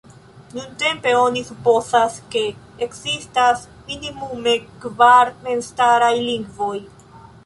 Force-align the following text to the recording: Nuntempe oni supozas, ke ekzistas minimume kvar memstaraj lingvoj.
Nuntempe 0.53 1.11
oni 1.17 1.41
supozas, 1.49 2.15
ke 2.35 2.41
ekzistas 2.85 3.65
minimume 3.91 4.55
kvar 4.87 5.31
memstaraj 5.49 6.13
lingvoj. 6.31 6.75